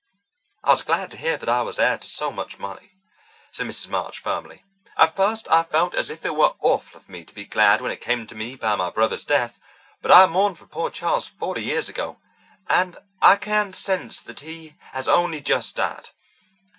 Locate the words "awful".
6.59-6.97